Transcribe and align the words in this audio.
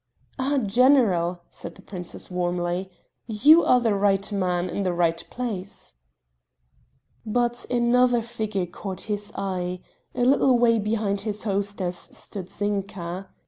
"Ah, 0.39 0.57
General!" 0.57 1.41
said 1.51 1.75
the 1.75 1.83
princess 1.83 2.31
warmly, 2.31 2.89
"you 3.27 3.63
are 3.63 3.79
the 3.79 3.93
right 3.93 4.31
man 4.31 4.67
in 4.67 4.81
the 4.81 4.93
right 4.93 5.23
place." 5.29 5.93
But 7.23 7.67
another 7.69 8.23
figure 8.23 8.65
caught 8.65 9.01
his 9.01 9.31
eye 9.35 9.79
a 10.15 10.25
little 10.25 10.57
way 10.57 10.79
behind 10.79 11.21
his 11.21 11.43
hostess 11.43 12.09
stood 12.13 12.49
Zinka. 12.49 13.27